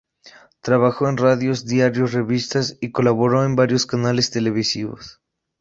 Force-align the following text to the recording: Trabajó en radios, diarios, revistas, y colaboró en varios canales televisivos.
Trabajó 0.61 1.09
en 1.09 1.17
radios, 1.17 1.67
diarios, 1.67 2.13
revistas, 2.13 2.75
y 2.81 2.91
colaboró 2.91 3.45
en 3.45 3.55
varios 3.55 3.85
canales 3.85 4.31
televisivos. 4.31 5.21